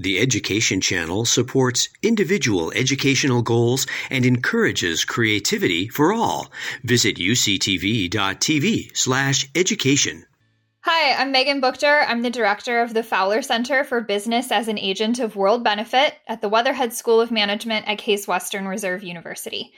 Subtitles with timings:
[0.00, 6.52] The Education Channel supports individual educational goals and encourages creativity for all.
[6.84, 10.24] Visit uctv.tv slash education.
[10.82, 12.04] Hi, I'm Megan Buchter.
[12.06, 16.14] I'm the director of the Fowler Center for Business as an Agent of World Benefit
[16.28, 19.72] at the Weatherhead School of Management at Case Western Reserve University.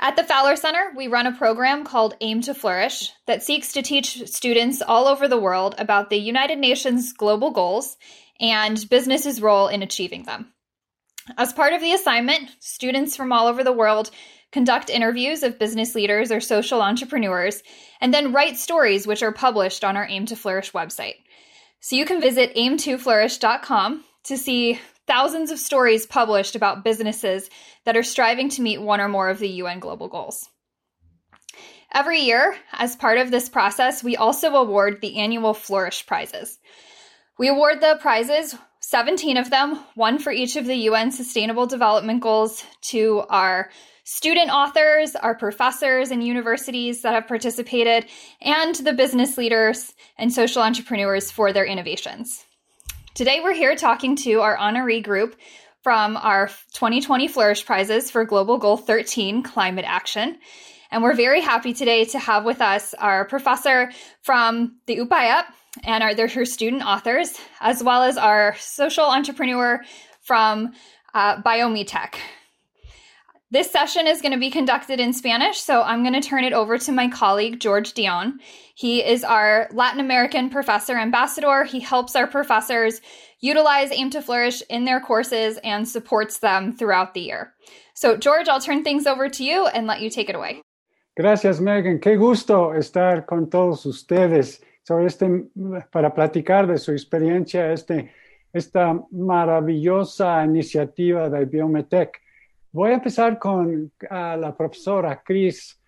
[0.00, 3.82] At the Fowler Center, we run a program called Aim to Flourish that seeks to
[3.82, 7.96] teach students all over the world about the United Nations global goals
[8.44, 10.52] and business's role in achieving them.
[11.38, 14.10] As part of the assignment, students from all over the world
[14.52, 17.62] conduct interviews of business leaders or social entrepreneurs,
[18.02, 21.14] and then write stories which are published on our Aim to Flourish website.
[21.80, 27.48] So you can visit aim2flourish.com to see thousands of stories published about businesses
[27.84, 30.48] that are striving to meet one or more of the UN global goals.
[31.92, 36.58] Every year, as part of this process, we also award the annual Flourish Prizes.
[37.36, 42.20] We award the prizes, 17 of them, one for each of the UN Sustainable Development
[42.20, 43.70] Goals, to our
[44.04, 48.06] student authors, our professors and universities that have participated,
[48.40, 52.44] and the business leaders and social entrepreneurs for their innovations.
[53.14, 55.34] Today, we're here talking to our honoree group
[55.82, 60.38] from our 2020 Flourish Prizes for Global Goal 13 Climate Action.
[60.92, 63.90] And we're very happy today to have with us our professor
[64.22, 65.46] from the Upayat
[65.82, 69.82] and our, they're her student authors, as well as our social entrepreneur
[70.20, 70.72] from
[71.14, 72.14] uh, Biometech.
[73.50, 76.52] This session is going to be conducted in Spanish, so I'm going to turn it
[76.52, 78.40] over to my colleague, George Dion.
[78.74, 81.62] He is our Latin American professor ambassador.
[81.62, 83.00] He helps our professors
[83.38, 87.54] utilize Aim to Flourish in their courses and supports them throughout the year.
[87.94, 90.62] So, George, I'll turn things over to you and let you take it away.
[91.16, 92.00] Gracias, Megan.
[92.00, 95.46] Qué gusto estar con todos ustedes sobre este,
[95.90, 98.12] para platicar de su experiencia, este,
[98.52, 102.20] esta maravillosa iniciativa de Biometech.
[102.70, 105.80] Voy a empezar con uh, la profesora Chris.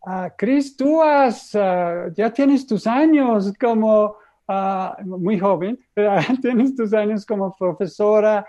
[0.00, 4.16] Uh, Chris, tú has, uh, ya tienes tus años como,
[5.04, 5.76] muy joven,
[6.40, 8.46] tienes tus años como profesora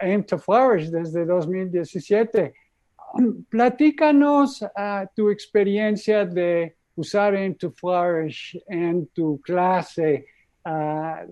[0.00, 2.54] en to Flourish desde 2017.
[3.12, 4.64] Um, platícanos
[5.14, 10.26] tu experiencia de usar en to Flourish en tu clase,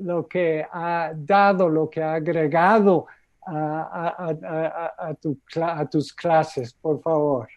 [0.01, 3.07] lo que ha dado, lo que ha agregado
[3.47, 7.49] a, a, a, tu, a, tus clases, por favor.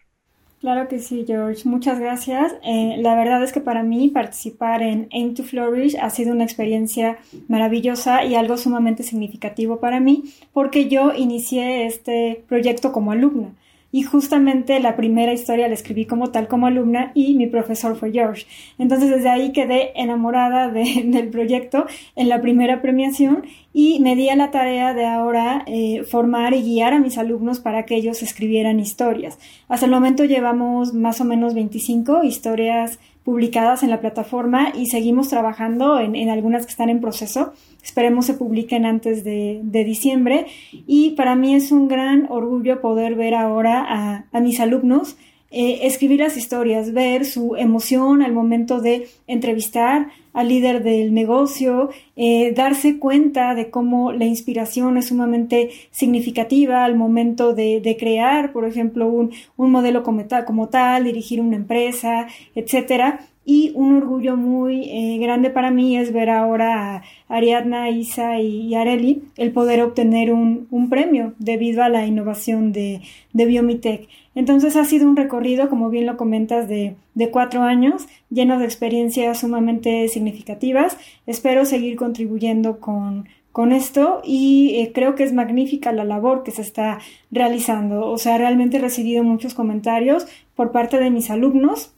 [0.60, 1.68] Claro que sí, George.
[1.68, 2.54] Muchas gracias.
[2.62, 6.44] Eh, la verdad es que para mí participar en Aim to Flourish ha sido una
[6.44, 7.18] experiencia
[7.48, 13.54] maravillosa y algo sumamente significativo para mí porque yo inicié este proyecto como alumna
[13.92, 18.10] y justamente la primera historia la escribí como tal como alumna y mi profesor fue
[18.10, 18.46] George.
[18.78, 21.86] Entonces desde ahí quedé enamorada de, del proyecto
[22.16, 23.44] en la primera premiación
[23.74, 27.60] y me di a la tarea de ahora eh, formar y guiar a mis alumnos
[27.60, 29.38] para que ellos escribieran historias.
[29.68, 35.28] Hasta el momento llevamos más o menos 25 historias publicadas en la plataforma y seguimos
[35.28, 37.52] trabajando en, en algunas que están en proceso.
[37.82, 40.46] Esperemos se publiquen antes de, de, diciembre
[40.86, 45.16] y para mí es un gran orgullo poder ver ahora a, a mis alumnos
[45.52, 51.90] eh, escribir las historias, ver su emoción al momento de entrevistar al líder del negocio,
[52.16, 58.52] eh, darse cuenta de cómo la inspiración es sumamente significativa al momento de, de crear,
[58.52, 63.20] por ejemplo, un, un modelo como tal, como tal, dirigir una empresa, etcétera.
[63.44, 68.72] Y un orgullo muy eh, grande para mí es ver ahora a Ariadna, Isa y
[68.76, 73.00] Areli el poder obtener un, un premio debido a la innovación de,
[73.32, 74.08] de Biomitech.
[74.34, 76.96] Entonces ha sido un recorrido, como bien lo comentas, de,
[77.30, 80.96] cuatro años, lleno de experiencias sumamente significativas.
[81.26, 86.50] Espero seguir contribuyendo con, con esto y eh, creo que es magnífica la labor que
[86.50, 86.98] se está
[87.30, 88.06] realizando.
[88.06, 91.92] O sea, realmente he recibido muchos comentarios por parte de mis alumnos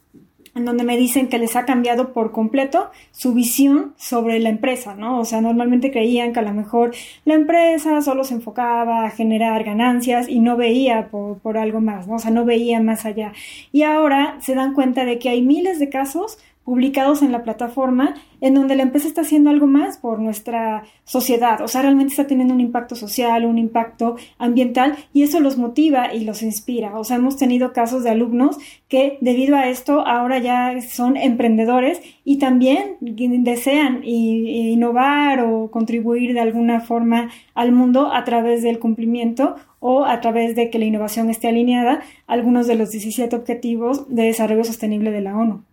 [0.55, 4.95] en donde me dicen que les ha cambiado por completo su visión sobre la empresa,
[4.95, 5.19] ¿no?
[5.19, 6.95] O sea, normalmente creían que a lo mejor
[7.25, 12.07] la empresa solo se enfocaba a generar ganancias y no veía por, por algo más,
[12.07, 12.15] ¿no?
[12.15, 13.33] O sea, no veía más allá.
[13.73, 18.15] Y ahora se dan cuenta de que hay miles de casos publicados en la plataforma
[18.41, 22.27] en donde la empresa está haciendo algo más por nuestra sociedad, o sea, realmente está
[22.27, 26.97] teniendo un impacto social, un impacto ambiental y eso los motiva y los inspira.
[26.99, 28.57] O sea, hemos tenido casos de alumnos
[28.87, 36.41] que debido a esto ahora ya son emprendedores y también desean innovar o contribuir de
[36.41, 41.29] alguna forma al mundo a través del cumplimiento o a través de que la innovación
[41.29, 45.63] esté alineada a algunos de los 17 objetivos de desarrollo sostenible de la ONU.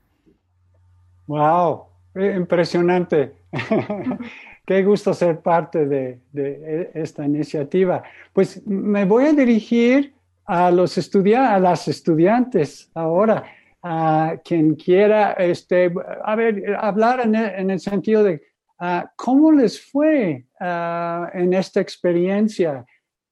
[1.27, 3.35] Wow, impresionante.
[4.67, 8.03] qué gusto ser parte de, de, esta iniciativa.
[8.33, 10.15] Pues me voy a dirigir
[10.45, 13.45] a los estudiantes, a las estudiantes ahora,
[13.83, 15.93] a quien quiera, este,
[16.25, 18.43] a ver, hablar en el, en el sentido de
[18.81, 22.85] uh, cómo les fue uh, en esta experiencia,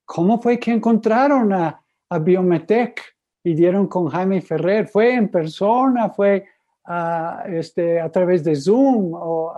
[0.05, 3.01] cómo fue que encontraron a, a Biometec
[3.45, 6.45] y dieron con Jaime Ferrer, fue en persona, fue
[6.91, 9.55] uh, este, a través de Zoom o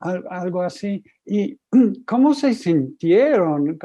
[0.00, 1.02] algo así.
[1.24, 1.58] ¿Y
[2.06, 3.78] cómo se sintieron?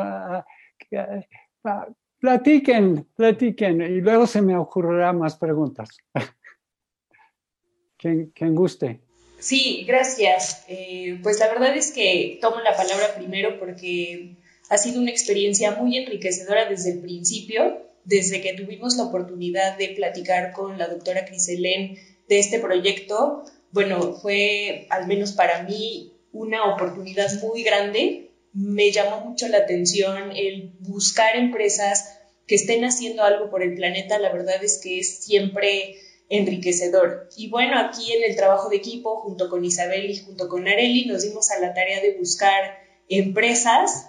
[2.20, 5.90] Platiquen, platiquen y luego se me ocurrirán más preguntas.
[7.98, 9.02] quien, quien guste.
[9.40, 10.64] Sí, gracias.
[10.70, 14.38] Eh, pues la verdad es que tomo la palabra primero porque
[14.70, 19.90] ha sido una experiencia muy enriquecedora desde el principio, desde que tuvimos la oportunidad de
[19.90, 21.98] platicar con la doctora Criselén
[22.28, 23.44] de este proyecto.
[23.72, 28.24] Bueno, fue al menos para mí una oportunidad muy grande
[28.54, 34.20] me llamó mucho la atención el buscar empresas que estén haciendo algo por el planeta,
[34.20, 35.96] la verdad es que es siempre
[36.30, 37.30] enriquecedor.
[37.36, 41.06] Y bueno, aquí en el trabajo de equipo, junto con Isabel y junto con Areli,
[41.06, 42.78] nos dimos a la tarea de buscar
[43.10, 44.08] empresas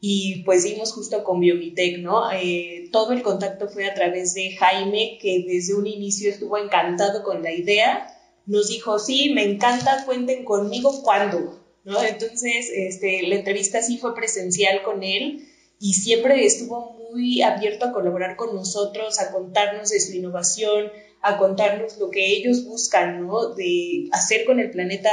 [0.00, 2.30] y pues dimos justo con Biomitec, ¿no?
[2.32, 7.22] Eh, todo el contacto fue a través de Jaime, que desde un inicio estuvo encantado
[7.24, 8.08] con la idea.
[8.46, 11.60] Nos dijo, sí, me encanta, cuenten conmigo cuando.
[11.84, 15.46] Entonces, este, la entrevista sí fue presencial con él
[15.78, 20.90] y siempre estuvo muy abierto a colaborar con nosotros, a contarnos de su innovación,
[21.20, 23.28] a contarnos lo que ellos buscan.
[23.58, 25.10] De hacer con el planeta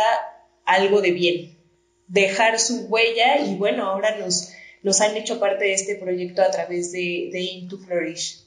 [0.63, 1.59] algo de bien,
[2.07, 4.53] dejar su huella y bueno, ahora nos,
[4.83, 8.43] nos han hecho parte de este proyecto a través de, de Into Flourish.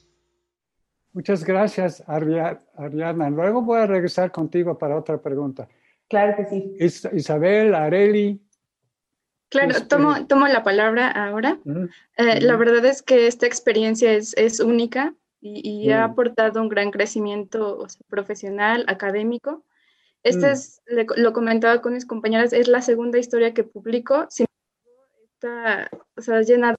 [1.13, 3.29] Muchas gracias, Ariadna.
[3.31, 5.67] Luego voy a regresar contigo para otra pregunta.
[6.07, 6.77] Claro que sí.
[7.13, 8.39] Isabel, Areli.
[9.49, 11.57] Claro, este, tomo, tomo la palabra ahora.
[12.17, 16.91] Eh, la verdad es que esta experiencia es, es única y, ha aportado un gran
[16.91, 19.63] crecimiento profesional, académico.
[20.23, 24.25] Esta es, lo comentaba con mis compañeras, es la segunda historia que publico.
[24.29, 24.46] Sin
[25.47, 26.77] está, o sea, llenado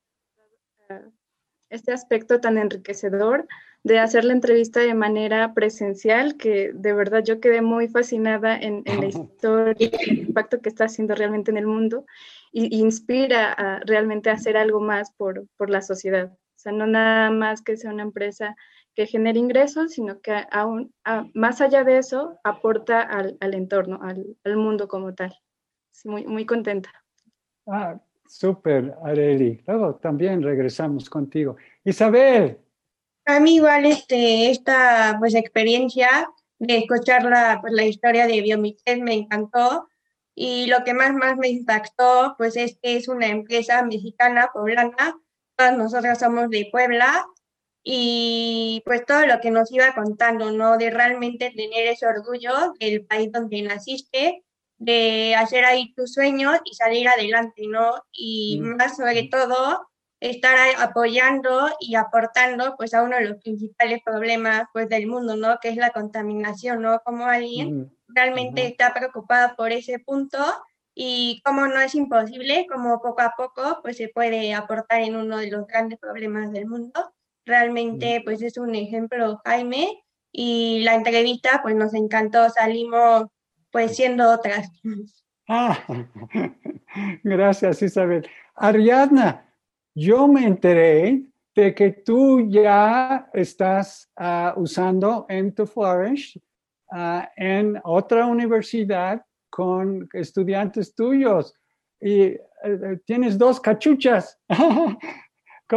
[1.71, 3.47] este aspecto tan enriquecedor
[3.85, 8.83] de hacer la entrevista de manera presencial, que de verdad yo quedé muy fascinada en,
[8.87, 12.07] la historia, el impacto que está haciendo realmente en el mundo
[12.53, 16.33] y, inspira a realmente hacer algo más por, por, la sociedad.
[16.33, 18.57] O sea, no nada más que sea una empresa
[18.95, 20.93] que genere ingresos, sino que aún
[21.35, 25.37] más allá de eso aporta al, al entorno, al, al, mundo como tal.
[26.05, 26.91] muy, muy contenta.
[27.67, 29.63] Ah, súper, Areli.
[29.67, 31.57] Luego también regresamos contigo.
[31.85, 32.59] Isabel,
[33.29, 39.01] a mí igual este, esta pues, experiencia de escuchar la, pues, la historia de Biomites
[39.01, 39.87] me encantó
[40.35, 45.21] y lo que más, más me impactó pues es que es una empresa mexicana, poblana,
[45.57, 47.27] todas nosotras somos de Puebla
[47.83, 50.79] y pues todo lo que nos iba contando, ¿no?
[50.79, 54.43] De realmente tener ese orgullo del país donde naciste,
[54.79, 58.03] de hacer ahí tus sueños y salir adelante, ¿no?
[58.13, 58.77] Y mm.
[58.77, 59.89] más sobre todo
[60.21, 65.59] estar apoyando y aportando pues a uno de los principales problemas pues del mundo, ¿no?
[65.61, 67.01] Que es la contaminación, ¿no?
[67.05, 70.39] Como alguien realmente está preocupado por ese punto
[70.95, 75.39] y como no es imposible, como poco a poco pues se puede aportar en uno
[75.39, 77.13] de los grandes problemas del mundo.
[77.45, 83.27] Realmente pues es un ejemplo Jaime y la entrevista pues nos encantó, salimos
[83.71, 84.71] pues siendo otras.
[85.49, 85.79] Ah,
[87.25, 88.29] gracias Isabel.
[88.55, 89.47] Ariadna,
[89.95, 91.23] yo me enteré
[91.55, 96.41] de que tú ya estás uh, usando Into Flourish
[96.93, 101.55] uh, en otra universidad con estudiantes tuyos
[102.01, 104.39] y uh, tienes dos cachuchas.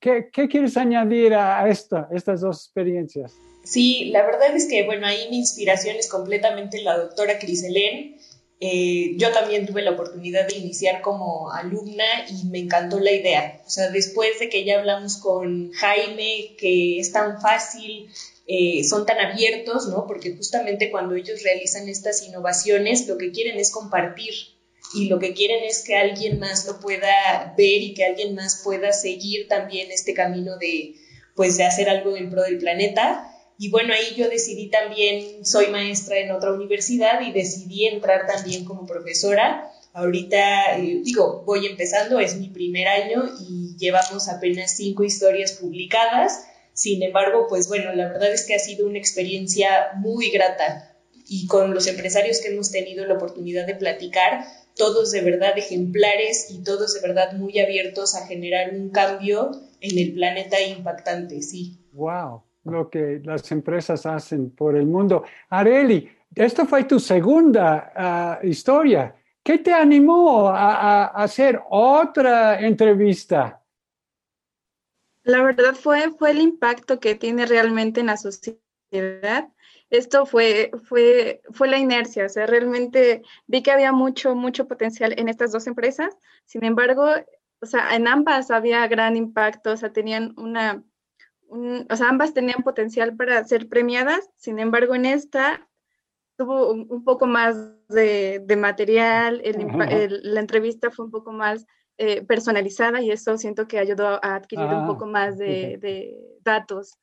[0.00, 3.34] qué, qué, quieres añadir a esto, estas dos experiencias?
[3.64, 8.16] Sí, la verdad es que, bueno, ahí mi inspiración es completamente la doctora Criselén.
[8.60, 13.60] Eh, yo también tuve la oportunidad de iniciar como alumna y me encantó la idea.
[13.66, 18.08] O sea, después de que ya hablamos con Jaime, que es tan fácil,
[18.46, 20.06] eh, son tan abiertos, ¿no?
[20.06, 24.34] Porque justamente cuando ellos realizan estas innovaciones, lo que quieren es compartir
[24.94, 28.60] y lo que quieren es que alguien más lo pueda ver y que alguien más
[28.62, 30.94] pueda seguir también este camino de,
[31.34, 33.31] pues, de hacer algo en pro del planeta.
[33.62, 38.64] Y bueno, ahí yo decidí también, soy maestra en otra universidad y decidí entrar también
[38.64, 39.70] como profesora.
[39.92, 46.44] Ahorita, eh, digo, voy empezando, es mi primer año y llevamos apenas cinco historias publicadas.
[46.72, 50.96] Sin embargo, pues bueno, la verdad es que ha sido una experiencia muy grata
[51.28, 56.48] y con los empresarios que hemos tenido la oportunidad de platicar, todos de verdad ejemplares
[56.50, 61.78] y todos de verdad muy abiertos a generar un cambio en el planeta impactante, sí.
[61.92, 65.24] Wow, lo que las empresas hacen por el mundo.
[65.48, 69.14] Areli, esta fue tu segunda ah, historia.
[69.42, 73.60] ¿Qué te animó a, hacer otra entrevista?
[75.24, 79.48] La verdad fue, fue el impacto que tiene realmente en la sociedad.
[79.90, 85.14] Esto fue, fue, fue la inercia, o sea, realmente vi que había mucho, mucho potencial
[85.18, 86.16] en estas dos empresas.
[86.46, 87.04] Sin embargo,
[87.60, 90.82] o sea, en ambas había gran impacto, o sea, tenían una,
[91.52, 94.30] o sea, ambas tenían potencial para ser premiadas.
[94.36, 95.68] Sin embargo, en esta
[96.36, 97.56] tuvo un, poco más
[97.88, 101.66] de, material, la entrevista fue un poco más
[101.98, 106.98] eh, personalizada y eso siento que ayudó a adquirir un ah, poco más de, datos.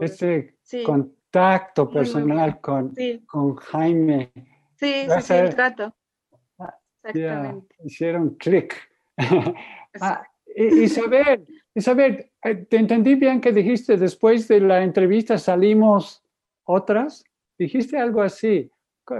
[0.00, 2.94] Ese contacto personal con,
[3.26, 4.32] con Jaime.
[4.76, 5.94] Sí, sí, sí, el trato.
[6.58, 7.76] Ah, Exactamente.
[7.84, 8.74] hicieron clic.
[10.00, 10.22] ah,
[10.56, 16.22] Isabel, Isabel, ¿te entendí bien que dijiste después de la entrevista salimos
[16.64, 17.24] otras?
[17.58, 18.70] Dijiste algo así.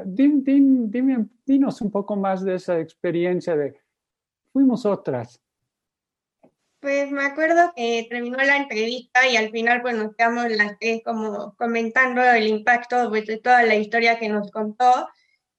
[0.04, 3.78] Dime, dinos un poco más de esa experiencia de
[4.52, 5.40] fuimos otras.
[6.80, 11.02] Pues me acuerdo que terminó la entrevista y al final pues nos quedamos las tres
[11.04, 15.08] como comentando el impacto pues, de toda la historia que nos contó.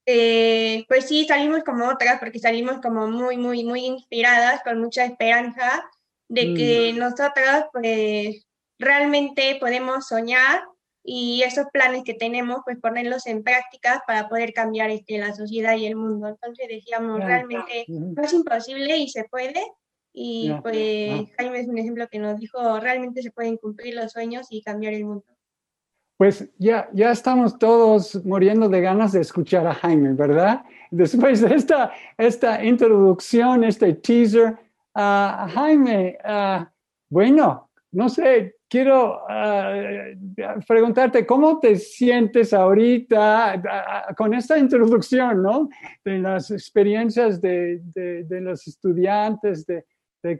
[0.08, 5.06] Eh, pues sí, salimos como otras porque salimos como muy, muy, muy inspiradas, con mucha
[5.06, 5.84] esperanza
[6.32, 6.98] de que mm.
[6.98, 8.48] nosotras pues
[8.80, 10.62] realmente podemos soñar
[11.04, 15.76] y esos planes que tenemos, pues ponerlos en práctica para poder cambiar este, la sociedad
[15.76, 16.28] y el mundo.
[16.28, 19.62] Entonces decíamos, realmente no es imposible y se puede.
[20.14, 24.48] Y pues Jaime es un ejemplo que nos dijo, realmente se pueden cumplir los sueños
[24.52, 25.26] y cambiar el mundo.
[26.18, 30.64] Pues ya, ya estamos todos muriendo de ganas de escuchar a Jaime, ¿verdad?
[30.92, 34.56] Después de esta, esta introducción, este teaser,
[34.94, 36.18] a Jaime,
[37.10, 39.76] bueno, no sé, quiero ah,
[40.66, 45.68] preguntarte cómo te sientes ahorita ah, con esta introducción, ¿no?
[46.06, 47.82] De las experiencias de,
[48.30, 49.86] los estudiantes de,
[50.24, 50.40] de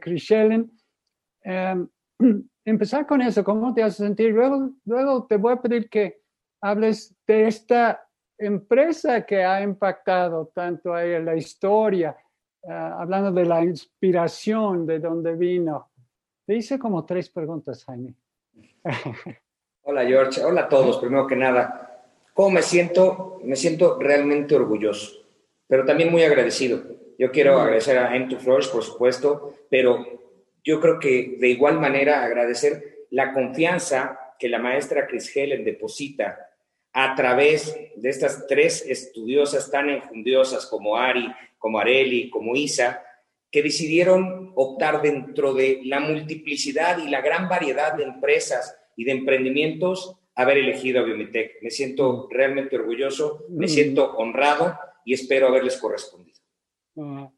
[1.42, 1.88] em,
[2.64, 4.30] empezar con eso, ¿cómo te hace sentir?
[4.30, 6.22] Luego, luego te voy a pedir que
[6.62, 8.02] hables de esta
[8.38, 12.16] empresa que ha impactado tanto a la historia,
[12.68, 15.90] ah, hablando de la inspiración, de dónde vino.
[16.46, 18.14] Te hice como tres preguntas, Jaime.
[19.82, 20.42] Hola, George.
[20.44, 22.04] Hola a todos, primero que nada.
[22.34, 23.40] ¿Cómo me siento?
[23.44, 25.24] Me siento realmente orgulloso,
[25.66, 26.82] pero también muy agradecido.
[27.18, 30.04] Yo quiero agradecer a Into Flourish, por supuesto, pero
[30.64, 36.51] yo creo que de igual manera agradecer la confianza que la maestra Chris Helen deposita
[36.92, 41.26] a través de estas tres estudiosas tan enfundiosas como Ari,
[41.58, 43.02] como Areli, como Isa,
[43.50, 49.12] que decidieron optar dentro de la multiplicidad y la gran variedad de empresas y de
[49.12, 51.62] emprendimientos haber elegido a Biomitec.
[51.62, 53.68] Me siento realmente orgulloso, me mm.
[53.68, 56.38] siento honrado y espero haberles correspondido.
[56.98, 57.30] Ah.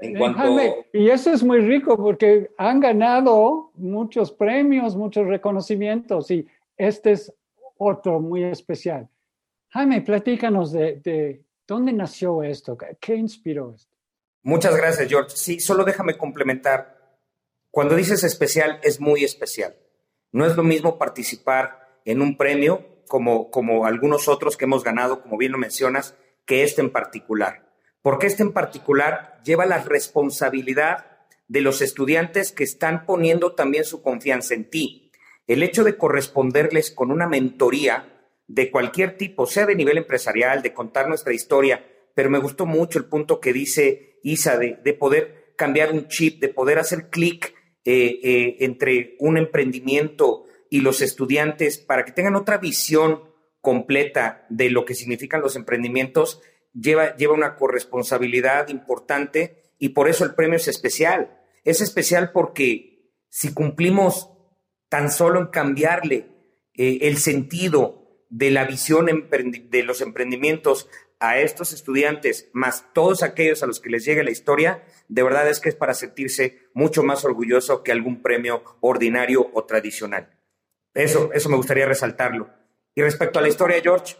[0.00, 0.58] En cuanto...
[0.92, 6.46] y eso es muy rico porque han ganado muchos premios, muchos reconocimientos y
[6.76, 7.32] este es
[7.78, 9.08] otro muy especial.
[9.68, 13.94] Jaime, platícanos de, de dónde nació esto, qué inspiró esto.
[14.42, 15.36] Muchas gracias, George.
[15.36, 17.18] Sí, solo déjame complementar.
[17.70, 19.74] Cuando dices especial, es muy especial.
[20.32, 25.22] No es lo mismo participar en un premio como, como algunos otros que hemos ganado,
[25.22, 26.14] como bien lo mencionas,
[26.44, 27.72] que este en particular.
[28.02, 31.06] Porque este en particular lleva la responsabilidad
[31.48, 35.03] de los estudiantes que están poniendo también su confianza en ti.
[35.46, 38.14] El hecho de corresponderles con una mentoría
[38.46, 41.84] de cualquier tipo, sea de nivel empresarial, de contar nuestra historia,
[42.14, 46.48] pero me gustó mucho el punto que dice Isa de, poder cambiar un chip, de
[46.48, 52.58] poder hacer clic eh, eh, entre un emprendimiento y los estudiantes para que tengan otra
[52.58, 53.22] visión
[53.60, 56.40] completa de lo que significan los emprendimientos,
[56.72, 61.38] lleva, lleva una corresponsabilidad importante y por eso el premio es especial.
[61.64, 64.30] Es especial porque si cumplimos
[64.94, 66.28] tan solo en cambiarle
[66.72, 73.64] eh, el sentido de la visión de los emprendimientos a estos estudiantes, más todos aquellos
[73.64, 77.02] a los que les llegue la historia, de verdad es que es para sentirse mucho
[77.02, 80.30] más orgulloso que algún premio ordinario o tradicional.
[80.94, 82.48] Eso, eso me gustaría resaltarlo.
[82.94, 84.14] Y respecto a la historia, George.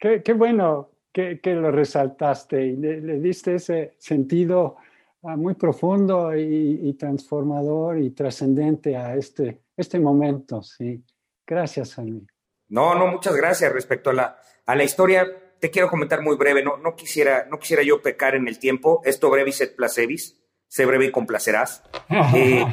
[0.00, 4.74] Qué, bueno que, lo resaltaste y le, diste ese sentido
[5.22, 10.62] ah, muy profundo y, transformador y trascendente a este, este momento.
[10.62, 11.04] Sí.
[11.46, 12.26] Gracias, Jaime.
[12.68, 13.72] No, no, muchas gracias.
[13.72, 15.26] Respecto a la, a la historia,
[15.60, 19.00] te quiero comentar muy breve, no, no, quisiera, no quisiera yo pecar en el tiempo,
[19.04, 21.82] esto brevis et placevis, sé breve y complacerás.
[22.34, 22.64] Eh,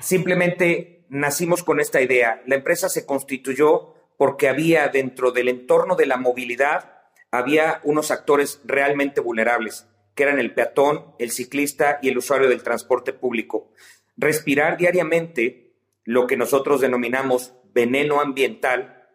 [0.00, 2.42] simplemente nacimos con esta idea.
[2.46, 8.60] La empresa se constituyó porque había dentro del entorno de la movilidad, había unos actores
[8.64, 13.70] realmente vulnerables, que eran el peatón, el ciclista y el usuario del transporte público.
[14.16, 19.08] Respirar diariamente lo que nosotros denominamos veneno ambiental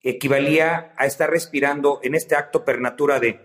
[0.00, 3.40] equivalía a estar respirando en este acto per natura de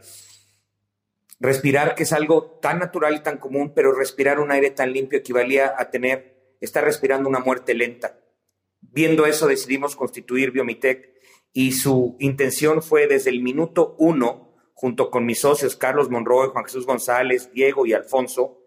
[1.40, 5.20] respirar, que es algo tan natural y tan común, pero respirar un aire tan limpio
[5.20, 8.20] equivalía a tener, estar respirando una muerte lenta.
[8.80, 11.14] Viendo eso decidimos constituir Biomitec
[11.52, 16.66] y su intención fue desde el minuto uno, junto con mis socios Carlos Monroy, Juan
[16.66, 18.63] Jesús González, Diego y Alfonso,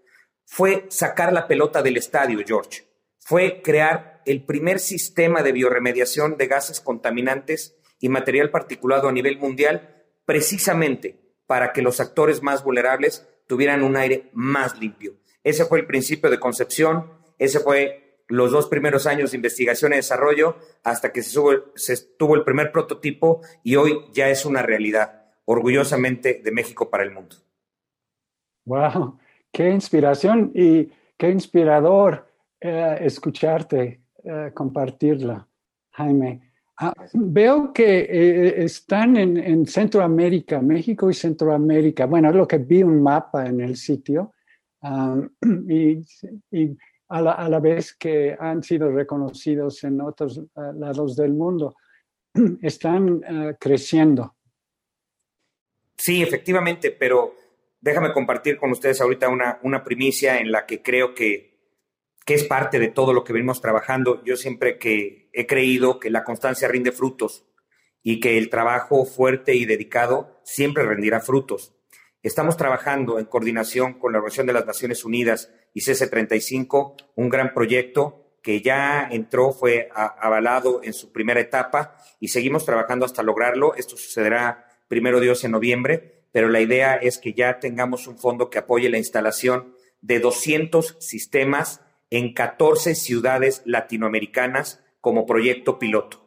[0.47, 2.85] fue sacar la pelota del estadio, George.
[3.19, 9.38] Fue crear el primer sistema de bioremediación de gases contaminantes y material particulado a nivel
[9.38, 15.17] mundial, precisamente para que los actores más vulnerables tuvieran un aire más limpio.
[15.43, 19.97] Ese fue el principio de concepción, ese fue los dos primeros años de investigación y
[19.97, 21.41] desarrollo hasta que se,
[21.75, 27.05] se tuvo el primer prototipo y hoy ya es una realidad, orgullosamente de México para
[27.05, 27.37] el mundo.
[28.65, 29.19] ¡Wow!
[29.57, 32.29] ¡Qué inspiración y qué inspirador
[32.61, 35.49] eh, escucharte eh, compartirla,
[35.93, 36.53] Jaime!
[36.79, 42.05] Ah, veo que eh, están en, Centroamérica, México y Centroamérica.
[42.05, 44.35] Bueno, es lo que vi un mapa en el sitio
[45.71, 46.05] y,
[47.09, 51.77] a, la, vez que han sido reconocidos en otros lados del mundo.
[52.61, 54.37] Están creciendo.
[55.97, 57.46] Sí, efectivamente, pero
[57.90, 61.57] déjame compartir con ustedes ahorita una, una primicia en la que creo que
[62.26, 64.23] que es parte de todo lo que venimos trabajando.
[64.25, 67.47] Yo siempre que he creído que la constancia rinde frutos
[68.02, 71.73] y que el trabajo fuerte y dedicado siempre rendirá frutos.
[72.25, 77.55] Estamos trabajando en coordinación con la Organización de las Naciones Unidas y CS35, un gran
[77.55, 83.75] proyecto que ya entró, fue avalado en su primera etapa y seguimos trabajando hasta lograrlo.
[83.76, 88.51] Esto sucederá primero Dios en noviembre, pero la idea es que ya tengamos un fondo
[88.51, 89.73] que apoye la instalación
[90.03, 96.19] de 200 sistemas en 14 ciudades latinoamericanas como proyecto piloto.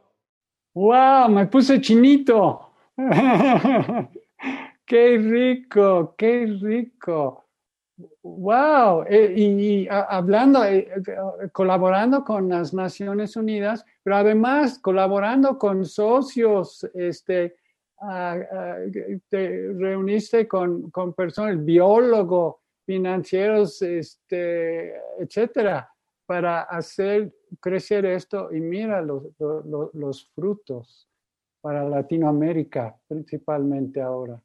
[0.74, 1.30] ¡Wow!
[1.30, 2.72] Me puse chinito.
[4.88, 6.16] ¡Qué rico!
[6.18, 7.46] ¡Qué rico!
[8.24, 9.04] ¡Wow!
[9.08, 16.90] Eh, y, hablando, eh, eh, colaborando con las Naciones Unidas, pero además colaborando con socios,
[16.96, 17.58] este,
[18.00, 25.94] te reuniste con, con personas, biólogo, financieros, este, etcétera,
[26.26, 29.24] para hacer crecer esto y mira los,
[29.94, 31.08] los, frutos
[31.62, 34.42] para Latinoamérica, principalmente ahora.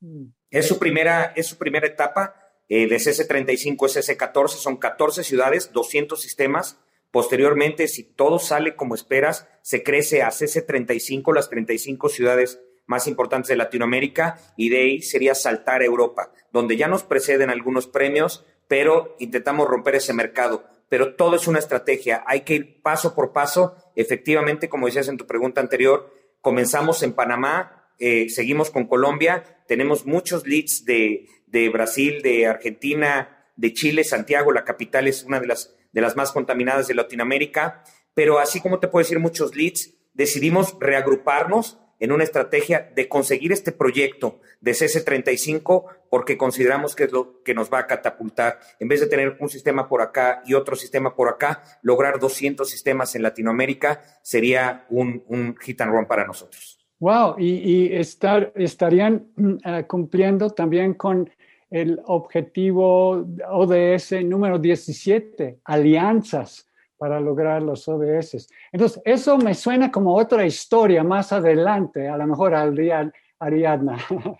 [0.00, 0.26] Mm.
[0.50, 2.34] Es su primera, es su primera etapa
[2.68, 6.78] eh, de CC35, CC14, son 14 ciudades, 200 sistemas.
[7.10, 13.48] Posteriormente, si todo sale como esperas, se crece a CC35, las 35 ciudades más importantes
[13.48, 18.44] de Latinoamérica y de ahí sería saltar a Europa, donde ya nos preceden algunos premios,
[18.66, 20.64] pero intentamos romper ese mercado.
[20.88, 23.76] Pero todo es una estrategia, hay que ir paso por paso.
[23.94, 30.04] Efectivamente, como decías en tu pregunta anterior, comenzamos en Panamá, eh, seguimos con Colombia, tenemos
[30.04, 35.46] muchos leads de, de Brasil, de Argentina, de Chile, Santiago, la capital es una de
[35.46, 39.94] las, de las más contaminadas de Latinoamérica, pero así como te puedo decir muchos leads,
[40.12, 47.12] decidimos reagruparnos en una estrategia de conseguir este proyecto de CS35 porque consideramos que es
[47.12, 48.58] lo que nos va a catapultar.
[48.80, 52.68] En vez de tener un sistema por acá y otro sistema por acá, lograr 200
[52.68, 56.78] sistemas en Latinoamérica sería un, hit and run para nosotros.
[56.98, 61.30] Wow, y, estar, estarían mm, eh, cumpliendo también con
[61.70, 66.69] el objetivo ODS número 17, alianzas
[67.00, 68.46] para lograr los ODS.
[68.70, 73.96] Entonces, eso me suena como otra historia más adelante, a lo mejor Ariadna.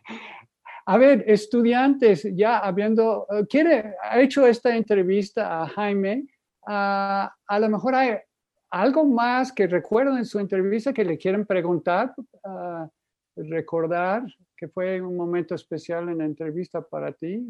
[0.87, 6.27] A ver, estudiantes, ya habiendo, eh, quiere, ha hecho esta entrevista a Jaime,
[6.67, 8.19] a lo mejor hay
[8.71, 12.15] algo más que recuerdo en su entrevista que le quieren preguntar,
[13.37, 14.25] recordar
[14.57, 17.47] que fue un momento especial en la entrevista para ti.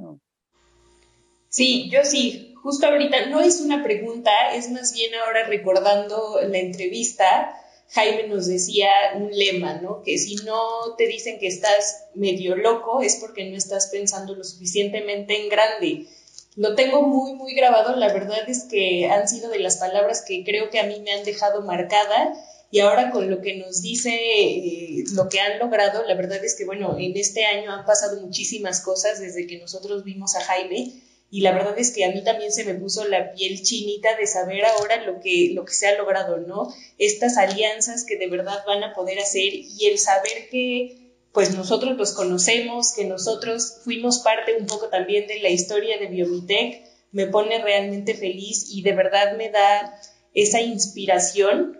[1.50, 6.58] Sí, yo sí, justo ahorita no es una pregunta, es más bien ahora recordando la
[6.58, 7.56] entrevista,
[7.92, 10.02] Jaime nos decía un lema, ¿no?
[10.04, 14.44] Que si no te dicen que estás medio loco es porque no estás pensando lo
[14.44, 16.06] suficientemente en grande.
[16.54, 17.96] lo tengo muy, muy grabado.
[17.96, 21.12] La verdad es que han sido de las palabras que creo que a mí me
[21.12, 22.32] han dejado marcada.
[22.70, 26.54] Y ahora con lo que nos dice, eh, lo que han logrado, la verdad es
[26.54, 30.92] que, bueno, en este año han pasado muchísimas cosas desde que nosotros vimos a Jaime
[31.30, 34.26] y la verdad es que a mí también se me puso la piel chinita de
[34.26, 36.74] saber ahora lo que, lo que se ha logrado, ¿no?
[36.98, 41.00] Estas alianzas que de verdad van a poder hacer y el saber que
[41.32, 46.06] pues nosotros los conocemos, que nosotros fuimos parte un poco también de la historia de
[46.06, 50.00] Biomitech, me pone realmente feliz y de verdad me da
[50.34, 51.78] esa inspiración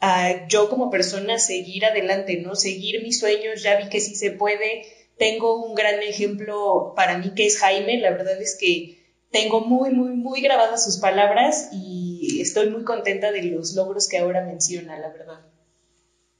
[0.00, 2.54] a yo como persona seguir adelante, ¿no?
[2.54, 4.84] Seguir mis sueños, ya vi que sí se puede,
[5.18, 8.98] tengo un gran ejemplo para mí que es Jaime, la verdad es que
[9.30, 14.18] tengo muy, muy, muy grabadas sus palabras y estoy muy contenta de los logros que
[14.18, 15.40] ahora menciona, la verdad.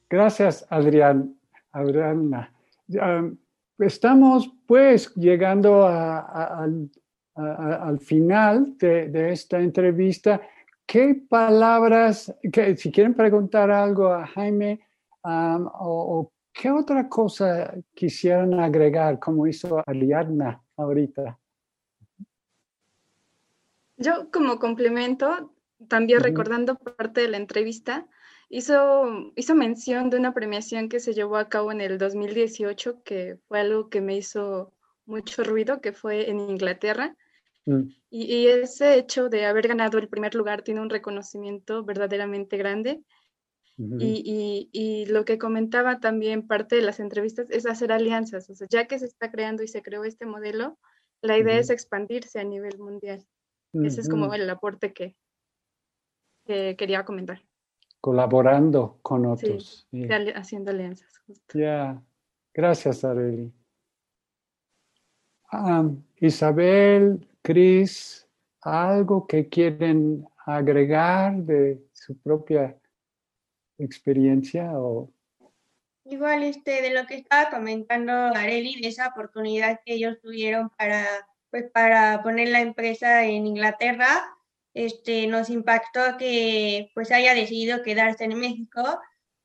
[0.09, 1.37] Gracias, Adrián.
[1.73, 2.53] Adriana.
[3.79, 6.91] estamos pues llegando al
[8.01, 10.41] final de, esta entrevista.
[10.85, 14.81] ¿Qué palabras, que, si quieren preguntar algo a Jaime
[15.25, 21.38] o, ¿Qué otra cosa quisieran agregar, como hizo Ariadna ahorita?
[23.97, 25.55] Yo como complemento,
[25.88, 28.07] también recordando parte de la entrevista,
[28.49, 33.38] hizo, hizo mención de una premiación que se llevó a cabo en el 2018, que
[33.49, 34.73] fue algo que me hizo
[35.07, 37.17] mucho ruido, que fue en Inglaterra.
[37.65, 37.88] Mm.
[38.11, 43.03] Y, y, ese hecho de haber ganado el primer lugar tiene un reconocimiento verdaderamente grande
[43.77, 48.49] y, lo que comentaba también parte de las entrevistas es hacer alianzas.
[48.51, 50.79] O sea, ya que se está creando y se creó este modelo,
[51.21, 53.27] la idea es expandirse a nivel mundial.
[53.73, 55.17] Ese es como el aporte que,
[56.45, 57.43] quería comentar.
[58.01, 59.87] Colaborando con otros.
[59.91, 61.23] Sí, haciendo alianzas.
[61.55, 62.03] Ya,
[62.53, 63.53] gracias, Areli.
[66.17, 68.29] Isabel, Cris,
[68.61, 72.77] ¿algo que quieren agregar de su propia
[73.85, 75.12] experiencia o...
[76.05, 81.07] Igual este, de lo que estaba comentando Areli, de esa oportunidad que ellos tuvieron para,
[81.51, 84.25] pues, para poner la empresa en Inglaterra,
[84.75, 89.01] este, nos impactó que pues haya decidido quedarse en México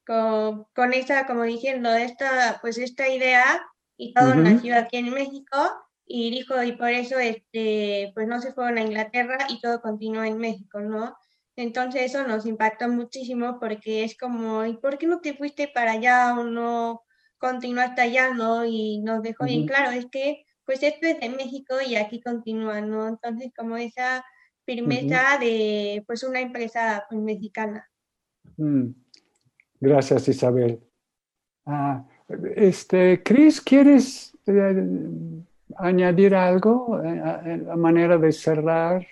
[0.05, 3.61] con, con esa, como diciendo, esta, pues esta idea
[3.97, 5.57] y todo nació aquí en México
[6.05, 10.27] y dijo, y por eso este, pues no se fueron a Inglaterra y todo continúa
[10.27, 11.17] en México, ¿no?
[11.57, 15.93] Entonces eso nos impactó muchísimo porque es como, ¿y por qué no te fuiste para
[15.93, 17.01] allá o no
[17.39, 18.63] continuaste allá, no?
[18.63, 22.81] Y nos dejó bien claro, es que pues esto es de México y aquí continúa,
[22.81, 23.07] ¿no?
[23.07, 24.23] Entonces como esa
[24.65, 27.89] firmeza de pues una empresa pues, mexicana.
[28.57, 28.89] Mm.
[29.79, 30.79] Gracias Isabel.
[31.65, 32.05] Ah,
[32.55, 34.87] este, Cris, ¿quieres eh,
[35.75, 39.07] añadir algo eh, a manera de cerrar?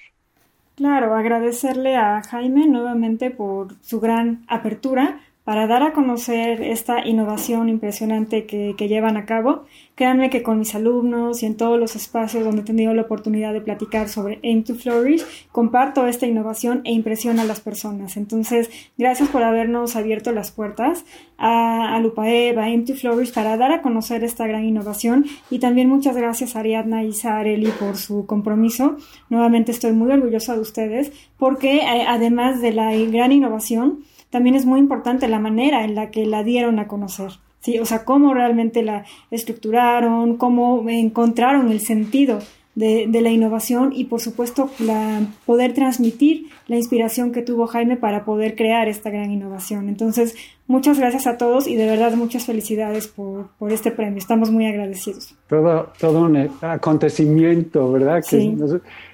[0.76, 7.70] Claro, agradecerle a Jaime nuevamente por su gran apertura para dar a conocer esta innovación
[7.70, 9.66] impresionante que, llevan a cabo.
[9.94, 13.54] Créanme que con mis alumnos y en todos los espacios donde he tenido la oportunidad
[13.54, 18.18] de platicar sobre Aim to Flourish, comparto esta innovación e impresiona a las personas.
[18.18, 21.06] Entonces, gracias por habernos abierto las puertas
[21.38, 25.26] a, a Lupaev, a Aim to Flourish, para dar a conocer esta gran innovación.
[25.52, 28.98] Y también muchas gracias a Ariadna y Sareli por su compromiso.
[29.30, 34.66] Nuevamente estoy muy orgullosa de ustedes porque eh, además de la gran innovación, también es
[34.66, 37.32] muy importante la manera en la que la dieron a conocer.
[37.60, 37.80] ¿sí?
[37.80, 42.40] O sea, cómo realmente la estructuraron, cómo encontraron el sentido
[42.76, 48.26] de, la innovación y por supuesto la, poder transmitir la inspiración que tuvo Jaime para
[48.26, 49.88] poder crear esta gran innovación.
[49.88, 50.36] Entonces,
[50.68, 54.18] muchas gracias a todos y de verdad muchas felicidades por, este premio.
[54.18, 55.36] Estamos muy agradecidos.
[55.48, 58.24] Todo, todo un acontecimiento, ¿verdad?
[58.30, 58.54] Que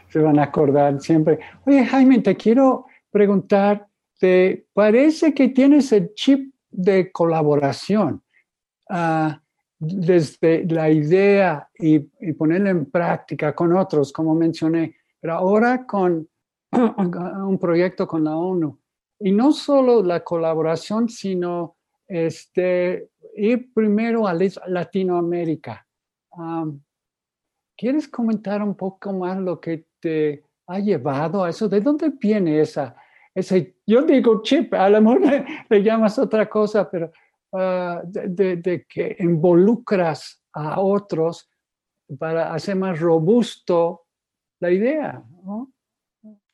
[0.09, 1.39] se van a acordar siempre.
[1.65, 3.87] Oye, Jaime, te quiero preguntar,
[4.21, 8.21] te parece que tienes el chip de colaboración.
[8.87, 9.41] Ah,
[9.79, 11.97] desde la idea y,
[12.33, 16.29] ponerla en práctica con otros, como mencioné, pero ahora con
[16.71, 18.79] un proyecto con la ONU.
[19.17, 24.35] Y no solo la colaboración, sino este, ir primero a
[24.67, 25.87] Latinoamérica.
[27.75, 31.67] ¿Quieres comentar un poco más lo que te ha llevado a eso?
[31.67, 32.95] ¿De dónde viene esa,
[33.87, 35.21] yo digo chip, a lo mejor
[35.69, 37.11] le, llamas otra cosa, pero
[37.53, 41.49] ah, de, que involucras a otros
[42.19, 44.07] para hacer más robusto
[44.59, 45.73] la idea, ¿no?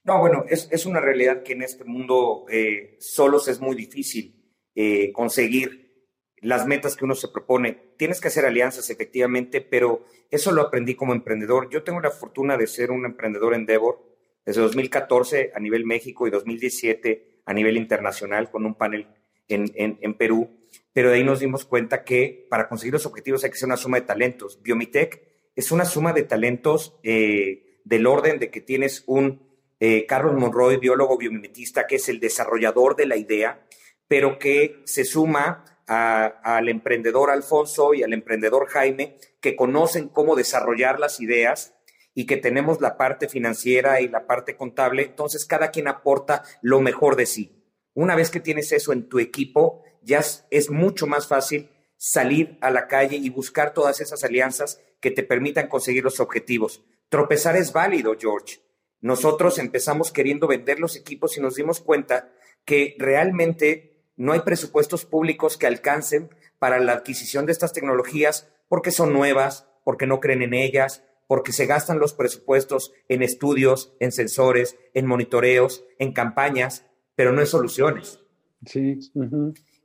[0.04, 4.42] No, bueno, es, es una realidad que en este mundo eh, solos es muy difícil
[4.74, 6.06] eh, conseguir
[6.42, 7.74] las metas que uno se propone.
[7.98, 11.70] Tienes que hacer alianzas, efectivamente, pero eso lo aprendí como emprendedor.
[11.70, 14.07] Yo tengo la fortuna de ser un emprendedor Endeavor
[14.48, 19.08] desde 2014 a nivel México y 2017 a nivel internacional con un panel
[19.50, 20.50] en, en, Perú.
[20.94, 23.76] Pero de ahí nos dimos cuenta que para conseguir los objetivos hay que ser una
[23.76, 24.62] suma de talentos.
[24.64, 25.22] Biomitech
[25.54, 29.42] es una suma de talentos eh, del orden de que tienes un
[29.82, 33.68] eh, Carlos Monroy, biólogo biomimetista, que es el desarrollador de la idea,
[34.08, 41.00] pero que se suma al emprendedor Alfonso y al emprendedor Jaime, que conocen cómo desarrollar
[41.00, 41.77] las ideas
[42.18, 46.82] y que tenemos la parte financiera y la parte contable, entonces cada quien aporta lo
[46.82, 47.64] mejor de sí.
[47.94, 52.72] Una vez que tienes eso en tu equipo, ya es mucho más fácil salir a
[52.72, 56.84] la calle y buscar todas esas alianzas que te permitan conseguir los objetivos.
[57.10, 58.62] Tropezar es válido, George.
[59.00, 62.32] Nosotros empezamos queriendo vender los equipos y nos dimos cuenta
[62.66, 68.90] que realmente no hay presupuestos públicos que alcancen para la adquisición de estas tecnologías porque
[68.90, 74.12] son nuevas, porque no creen en ellas, porque se gastan los presupuestos en estudios, en
[74.12, 76.86] sensores, en monitoreos, en campañas,
[77.16, 78.20] pero no en soluciones.
[78.66, 79.00] Sí.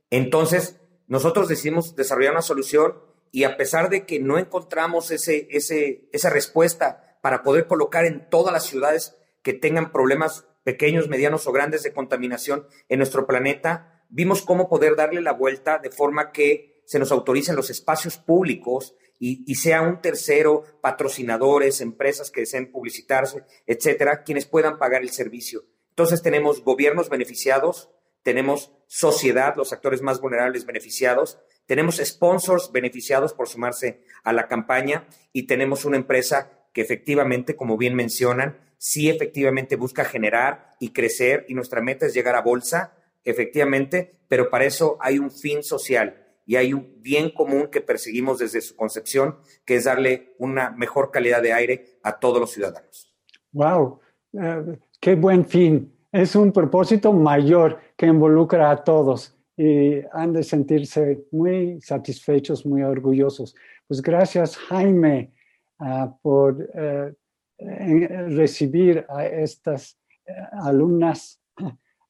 [0.09, 2.95] Entonces, nosotros decidimos desarrollar una solución
[3.31, 8.29] y a pesar de que no encontramos ese, ese, esa respuesta para poder colocar en
[8.29, 14.03] todas las ciudades que tengan problemas pequeños, medianos o grandes de contaminación en nuestro planeta,
[14.09, 18.95] vimos cómo poder darle la vuelta de forma que se nos autoricen los espacios públicos
[19.19, 25.63] y, sea un tercero, patrocinadores, empresas que deseen publicitarse, etcétera, quienes puedan pagar el servicio.
[25.89, 27.89] Entonces tenemos gobiernos beneficiados,
[28.21, 35.07] tenemos sociedad, los actores más vulnerables beneficiados, tenemos sponsors beneficiados por sumarse a la campaña
[35.31, 41.45] y tenemos una empresa que efectivamente, como bien mencionan, sí efectivamente busca generar y crecer
[41.47, 46.22] y nuestra meta es llegar a bolsa efectivamente, pero para eso hay un fin social
[46.45, 51.11] y hay un bien común que perseguimos desde su concepción, que es darle una mejor
[51.11, 53.13] calidad de aire a todos los ciudadanos.
[53.51, 53.99] ¡Wow!
[54.33, 55.93] Eh, ¡Qué buen fin!
[56.11, 62.83] Es un propósito mayor que involucra a todos y han de sentirse muy satisfechos, muy
[62.83, 63.55] orgullosos.
[63.87, 65.33] Pues gracias, Jaime,
[65.79, 67.13] ah, por eh,
[67.57, 71.39] recibir a estas eh, alumnas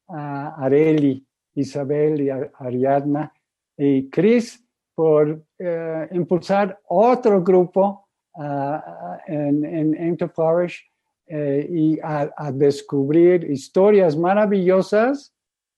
[0.08, 3.32] a Areli, Isabel y Ariadna
[3.76, 4.60] y Chris
[4.94, 10.84] por eh, impulsar otro grupo ah, en, en Flourish
[11.26, 15.32] eh, y a, descubrir historias maravillosas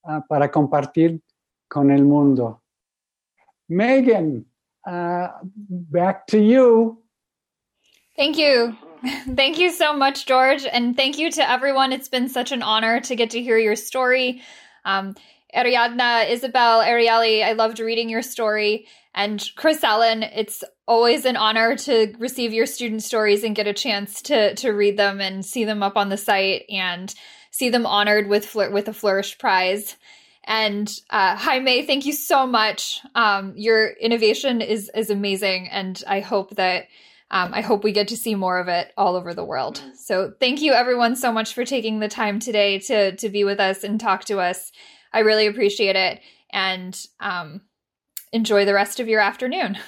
[0.05, 1.21] ah, para compartir
[1.69, 2.61] con el mundo.
[3.69, 4.45] Megan,
[4.85, 7.03] ah, back to you.
[8.17, 8.77] Thank you.
[9.37, 10.65] Thank you so much, George.
[10.67, 11.93] And thank you to everyone.
[11.93, 14.43] It's been such an honor to get to hear your story.
[14.85, 15.15] Um,
[15.55, 18.87] Ariadna, Isabel, Arieli, I loved reading your story.
[19.15, 23.73] And Chris Allen, it's always an honor to receive your student stories and get a
[23.73, 27.15] chance to to read them and see them up on the site and
[27.51, 29.97] see them honored with with a Flourish Prize.
[30.45, 33.01] And uh, Jaime, thank you so much.
[33.15, 36.85] Um, your innovation is is amazing, and I hope that
[37.31, 39.83] um, I hope we get to see more of it all over the world.
[39.97, 43.59] So thank you everyone so much for taking the time today to to be with
[43.59, 44.71] us and talk to us.
[45.12, 46.21] I really appreciate it
[46.53, 47.62] and um,
[48.33, 49.79] enjoy the rest of your afternoon.